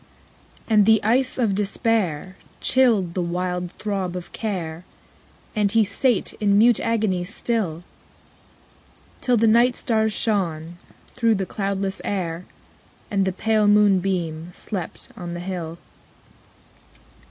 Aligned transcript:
6. 0.61 0.61
And 0.69 0.85
the 0.87 1.03
ice 1.03 1.37
of 1.37 1.53
despair 1.53 2.35
Chilled 2.59 3.13
the 3.13 3.21
wild 3.21 3.69
throb 3.73 4.15
of 4.15 4.31
care, 4.31 4.83
And 5.55 5.71
he 5.71 5.83
sate 5.85 6.33
in 6.39 6.57
mute 6.57 6.79
agony 6.79 7.23
still; 7.23 7.83
Till 9.21 9.37
the 9.37 9.45
night 9.45 9.75
stars 9.75 10.11
shone 10.11 10.79
through 11.13 11.35
the 11.35 11.45
cloudless 11.45 12.01
air, 12.03 12.45
_35 13.11 13.11
And 13.11 13.25
the 13.25 13.31
pale 13.31 13.67
moonbeam 13.67 14.51
slept 14.55 15.09
on 15.15 15.35
the 15.35 15.39
hill. 15.39 15.77